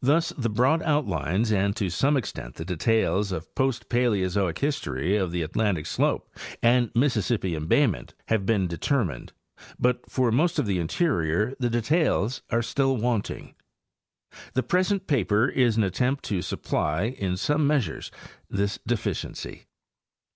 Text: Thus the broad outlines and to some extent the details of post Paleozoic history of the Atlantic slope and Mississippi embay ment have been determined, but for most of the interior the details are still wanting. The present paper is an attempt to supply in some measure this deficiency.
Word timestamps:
Thus 0.00 0.30
the 0.36 0.48
broad 0.50 0.82
outlines 0.82 1.52
and 1.52 1.76
to 1.76 1.88
some 1.88 2.16
extent 2.16 2.56
the 2.56 2.64
details 2.64 3.30
of 3.30 3.54
post 3.54 3.88
Paleozoic 3.88 4.58
history 4.58 5.16
of 5.16 5.30
the 5.30 5.42
Atlantic 5.42 5.86
slope 5.86 6.28
and 6.60 6.90
Mississippi 6.96 7.52
embay 7.52 7.88
ment 7.88 8.12
have 8.26 8.44
been 8.44 8.66
determined, 8.66 9.32
but 9.78 10.10
for 10.10 10.32
most 10.32 10.58
of 10.58 10.66
the 10.66 10.80
interior 10.80 11.54
the 11.60 11.70
details 11.70 12.42
are 12.50 12.60
still 12.60 12.96
wanting. 12.96 13.54
The 14.54 14.64
present 14.64 15.06
paper 15.06 15.46
is 15.48 15.76
an 15.76 15.84
attempt 15.84 16.24
to 16.24 16.42
supply 16.42 17.02
in 17.16 17.36
some 17.36 17.64
measure 17.64 18.02
this 18.50 18.80
deficiency. 18.84 19.66